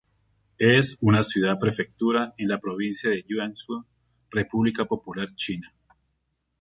Es 0.57 0.97
una 0.99 1.21
ciudad-prefectura 1.21 2.33
en 2.39 2.47
la 2.49 2.59
provincia 2.59 3.07
de 3.11 3.21
Jiangsu, 3.21 3.85
República 4.31 4.85
Popular 4.85 5.35
China. 5.35 5.71